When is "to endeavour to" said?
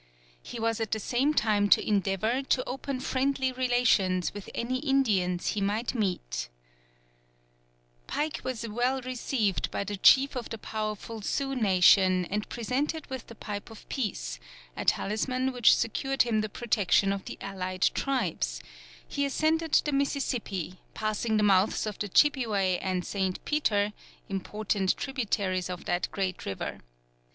1.69-2.67